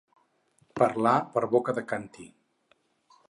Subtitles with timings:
[0.79, 2.27] Parlar per boca de càntir.